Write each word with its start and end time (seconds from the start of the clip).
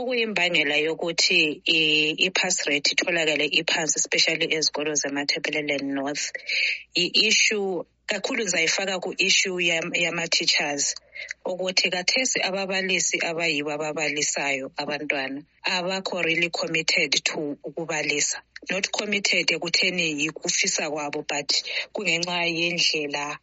okuyimbangela 0.00 0.76
yokuthi 0.86 1.38
i-pass 2.26 2.56
rate 2.68 2.88
itholakale 2.92 3.46
iphansi 3.60 3.94
especially 4.02 4.46
ezikolo 4.56 4.90
zamathepeleland 5.00 5.86
north 5.98 6.24
i-issue 7.02 7.68
kakhulu 8.10 8.40
ngizayifaka 8.42 8.94
ku-issue 9.04 9.56
yama-teachers 10.04 10.84
ukuthi 11.50 11.86
kathesi 11.94 12.38
ababalisi 12.48 13.16
abayibo 13.30 13.70
ababalisayo 13.76 14.66
abantwana 14.82 15.38
abakho 15.76 16.16
really 16.26 16.50
committed 16.60 17.10
to 17.28 17.38
ukubalisa 17.68 18.38
not 18.72 18.84
committed 18.96 19.46
ekutheni 19.56 20.06
yikufisa 20.20 20.84
kwabo 20.92 21.20
but 21.30 21.48
kungenxa 21.94 22.38
yendlela 22.58 23.24
um 23.30 23.36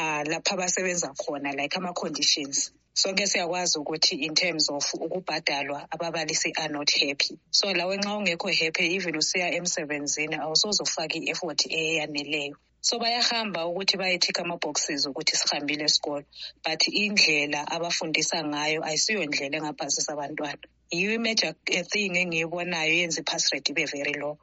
ah, 0.00 0.22
lapho 0.30 0.50
abasebenza 0.54 1.08
khona 1.20 1.50
like 1.58 1.74
ama-conditions 1.78 2.58
sonke 2.98 3.26
siyakwazi 3.26 3.78
ukuthi 3.78 4.14
in 4.26 4.34
terms 4.42 4.64
of 4.76 4.84
ukubhadalwa 5.04 5.80
ababalisi 5.94 6.48
are 6.56 6.72
not 6.76 6.90
happy 7.00 7.32
so 7.58 7.66
lawe 7.78 7.94
nxa 8.00 8.12
ungekho 8.18 8.48
happy 8.60 8.82
even 8.96 9.14
usiya 9.22 9.48
emsebenzini 9.58 10.36
awusozofaka 10.44 11.14
i-effort 11.20 11.60
eyaneleyo 11.80 12.54
so 12.86 12.94
bayahamba 13.02 13.60
ukuthi 13.70 13.94
bayethikha 14.00 14.40
ama-boxes 14.44 15.00
ukuthi 15.10 15.34
sihambile 15.40 15.82
esikolo 15.88 16.24
but 16.64 16.80
indlela 17.02 17.60
abafundisa 17.74 18.38
ngayo 18.52 18.80
ayisiyo 18.88 19.20
ndlela 19.28 19.54
engabhasisa 19.58 20.08
abantwana 20.14 20.64
yiyo 20.96 21.10
i-major 21.18 21.52
thing 21.90 22.12
engiyibonayo 22.22 22.92
yenza 22.98 23.18
i-pasred 23.22 23.64
ibe 23.72 23.84
very 23.92 24.14
low 24.22 24.36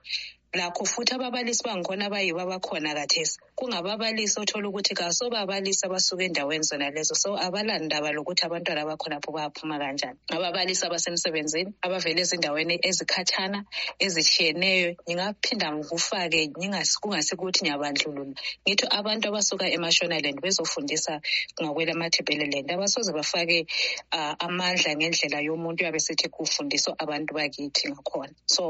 lakho 0.60 0.84
futhi 0.86 1.14
ababalisi 1.18 1.64
bangikhona 1.68 2.06
bayibo 2.14 2.40
abakhona 2.46 2.90
kathesi 2.98 3.36
kungababalisi 3.58 4.36
othola 4.44 4.66
ukuthi 4.70 4.94
kasobabalisi 5.00 5.84
abasuke 5.88 6.24
endaweni 6.30 6.64
zona 6.70 6.88
lezo 6.96 7.16
so 7.24 7.30
abalandaba 7.46 8.10
lokuthi 8.16 8.44
abantwana 8.46 9.18
pho 9.24 9.30
bayaphuma 9.36 9.76
kanjani 9.82 10.18
ababalisi 10.36 10.84
abasemsebenzini 10.86 11.70
abavele 11.86 12.20
ezindaweni 12.26 12.76
ezikhathana 12.90 13.60
ezishiyeneyo 14.06 14.90
ngingaphinda 15.06 15.68
ngikufake 15.74 16.40
kungasikuthi 17.02 17.60
ngiyabandlulula 17.64 18.34
ngithi 18.66 18.86
abantu 18.98 19.26
abasuka 19.28 19.66
emashonaland 19.76 20.38
bezofundisa 20.46 21.14
ngakwelamathebeleland 21.62 22.68
abasoze 22.76 23.10
bafake 23.18 23.58
um 24.18 24.36
amandla 24.46 24.92
ngendlela 24.98 25.38
yomuntu 25.48 25.80
uyabe 25.82 26.00
sithi 26.06 26.28
kufundiswa 26.36 26.92
abantu 27.04 27.30
bakithi 27.38 27.84
ngakhona 27.92 28.34
so 28.56 28.64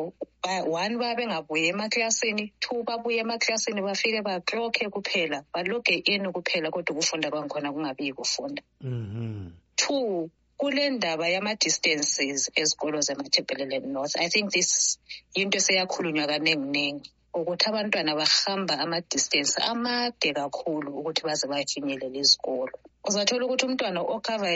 one 0.68 0.98
babengabuye 1.00 1.70
emaklasini 1.74 2.52
two 2.60 2.84
babuye 2.84 3.18
emaklasini 3.24 3.82
bafike 3.82 4.22
bakloke 4.22 4.90
kuphela 4.92 5.44
baloge 5.54 6.04
in 6.06 6.32
kuphela 6.36 6.68
kodwa 6.70 6.92
ukufunda 6.96 7.30
kwangikhona 7.32 7.72
kungabiyi 7.72 8.12
kufunda 8.14 8.62
mm-hmm. 8.82 9.54
two 9.78 10.30
kule 10.58 10.84
ndaba 10.96 11.28
yama-distances 11.34 12.52
ezikolo 12.62 13.00
zemathebheleland 13.08 13.86
north 13.96 14.16
i 14.20 14.28
think 14.28 14.52
this 14.52 15.00
yinto 15.36 15.58
eseyakhulunywa 15.64 16.28
kaninginingi 16.32 17.08
ukuthi 17.40 17.66
abantwana 17.72 18.12
bahamba 18.20 18.74
ama-distance 18.84 19.56
amade 19.72 20.30
kakhulu 20.40 20.90
ukuthi 21.00 21.22
baze 21.28 21.46
bafinyelele 21.52 22.20
izikolo 22.24 22.76
uzathola 23.10 23.44
ukuthi 23.46 23.66
umntwana 23.68 24.00
okhava 24.16 24.48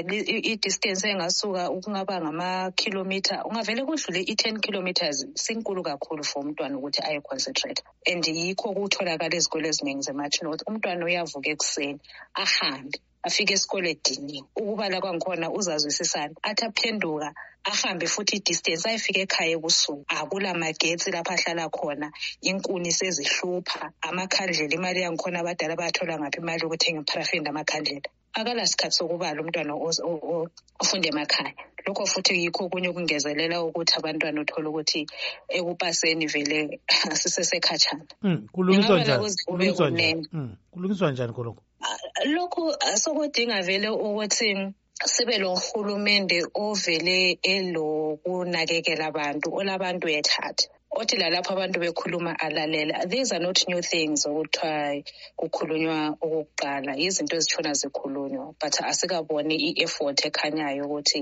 i-distance 0.52 1.06
engasuka 1.14 1.64
ukungaba 1.76 2.16
ngamakhilomitha 2.24 3.36
ungavele 3.48 3.82
kudlule 3.90 4.20
i-ten 4.32 4.56
kilometers 4.66 5.18
sinkulu 5.44 5.82
kakhulu 5.90 6.22
for 6.30 6.40
umntwana 6.44 6.76
ukuthi 6.80 7.00
ayeconcentrate 7.08 7.82
and 8.12 8.24
yikho 8.38 8.68
kutholakala 8.78 9.36
ezikole 9.40 9.66
eziningi 9.72 10.04
ze-much 10.08 10.38
north 10.46 10.62
umntwana 10.70 11.02
uyavuka 11.08 11.48
ekuseni 11.56 12.00
ahambe 12.44 12.98
afike 13.28 13.52
esikole 13.58 13.88
ediniwe 13.96 14.48
ukubala 14.62 14.98
kwangkhona 15.04 15.48
uzazwisisana 15.58 16.36
athi 16.50 16.64
aphenduka 16.70 17.28
ahambe 17.72 18.06
futhi 18.14 18.34
i-distance 18.40 18.84
ayefike 18.90 19.20
ekhaya 19.26 19.54
ekusuku 19.58 20.04
akula 20.18 20.50
magetsi 20.64 21.08
lapho 21.14 21.32
ahlala 21.36 21.66
khona 21.76 22.08
inkuni 22.50 22.92
sezihlupha 23.00 23.84
amakhandlela 24.08 24.74
imali 24.80 25.00
yangikhona 25.04 25.38
abadala 25.42 25.74
bayathola 25.80 26.14
ngaphi 26.22 26.38
imali 26.42 26.62
yokuthenga 26.64 27.02
iparafini 27.04 27.48
amakhandlela 27.54 28.10
akalasikhathi 28.42 28.96
sokubala 28.98 29.38
umntwana 29.42 29.74
ofunda 30.82 31.08
emakhaya 31.12 31.54
lokho 31.86 32.04
futhi 32.12 32.32
yikho 32.42 32.62
okunye 32.66 32.88
okungezelela 32.90 33.56
ukuthi 33.68 33.94
abantwana 34.00 34.38
uthole 34.44 34.68
ukuthi 34.70 35.02
ekupaseni 35.58 36.26
vele 36.34 36.60
asisesekhatshana 37.14 38.06
hmm, 38.24 38.32
hmm, 38.54 38.78
kulungiswa 40.72 41.08
njani 41.12 41.34
khonokho 41.36 41.62
lokhu 42.36 42.64
sokudinga 43.02 43.58
vele 43.68 43.88
ukuthi 43.94 44.50
sibe 45.14 45.36
lo 45.44 45.50
hulumende 45.66 46.38
ovele 46.66 47.18
elokunakekela 47.54 49.04
abantu 49.12 49.48
olabantu 49.60 50.06
ethatha 50.20 50.66
othi 51.00 51.16
lalapho 51.22 51.50
abantu 51.54 51.78
bekhuluma 51.84 52.32
alalela 52.46 52.96
these 53.12 53.30
are 53.36 53.40
not 53.48 53.60
new 53.72 53.82
things 53.94 54.20
okuthiwa 54.26 54.80
kukhulunywa 55.40 56.00
okokuqala 56.26 56.92
yizinto 57.02 57.34
ezitshona 57.38 57.72
zikhulunywa 57.80 58.46
but 58.62 58.74
asikaboni 58.92 59.56
i-effort 59.70 60.18
ekhanyayo 60.30 60.82
ukuthi 60.88 61.20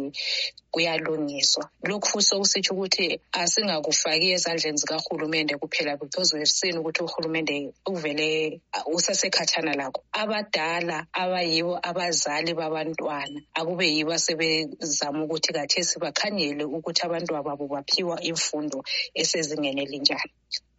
kuyalungiswa 0.75 1.63
lokhu 1.89 2.17
sokusitsho 2.27 2.71
ukuthi 2.75 3.07
asingakufaki 3.41 4.27
ezandleni 4.35 4.77
zikahulumende 4.81 5.53
kuphela 5.61 5.93
because 6.01 6.29
wesini 6.35 6.77
ukuthi 6.81 7.01
uhulumende 7.07 7.55
uvele 7.91 8.29
uh, 8.75 8.83
usasekhathana 8.95 9.71
lakho 9.79 10.01
abadala 10.21 10.97
abayibo 11.21 11.73
abazali 11.89 12.51
babantwana 12.59 13.39
akube 13.57 13.85
yibo 13.93 14.11
asebezama 14.17 15.19
ukuthi 15.25 15.49
kathe 15.55 15.81
sibakhanyele 15.89 16.63
ukuthi 16.77 17.01
abantwababo 17.07 17.63
baphiwa 17.73 18.15
imfundo 18.29 18.77
esezingene 19.21 19.79
elinjani 19.85 20.31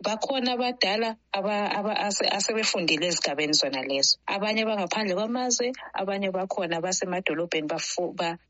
bakhona 0.06 0.50
abadala 0.56 1.08
asebefundile 2.36 3.04
ezigabeni 3.10 3.54
zona 3.60 3.80
lezo 3.90 4.14
abanye 4.34 4.62
bangaphandle 4.68 5.14
kwamazwe 5.18 5.66
abanye 6.00 6.28
bakhona 6.36 6.76
basemadolobheni 6.84 7.68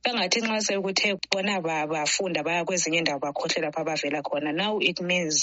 bangathi 0.05 0.39
nxa 0.45 0.59
sekuthe 0.67 1.09
bona 1.33 1.55
bafunda 1.93 2.41
baya 2.47 2.63
kwezinye 2.67 2.99
indawo 3.01 3.21
bakhohlwe 3.27 3.59
lapho 3.65 3.79
abavela 3.83 4.21
khona 4.27 4.51
now 4.61 4.75
it 4.91 4.99
means 5.09 5.37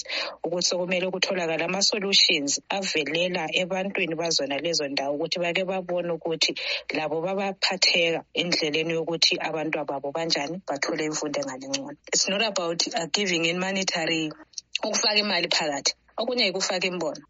ukuthi 0.46 0.68
sekumele 0.70 1.06
kutholakale 1.14 1.64
ama-solutions 1.70 2.52
avelela 2.78 3.44
ebantwini 3.62 4.16
bazona 4.22 4.56
lezo 4.66 4.84
ndawo 4.92 5.12
ukuthi 5.16 5.38
bake 5.44 5.64
babone 5.72 6.10
ukuthi 6.18 6.52
labo 6.98 7.18
babaphatheka 7.26 8.20
endleleni 8.42 8.92
yokuthi 8.98 9.34
abantu 9.48 9.76
ababo 9.84 10.10
banjani 10.16 10.56
bathole 10.68 11.02
imfundo 11.10 11.36
engalingcono 11.42 11.96
it's 12.14 12.26
not 12.32 12.44
about 12.52 12.80
uh, 13.00 13.08
giving 13.18 13.44
in 13.52 13.58
monetary 13.66 14.28
ukufaka 14.86 15.18
imali 15.24 15.48
phakathi 15.56 15.92
okunye 16.20 16.44
yikufaka 16.46 16.86
imbono 16.92 17.20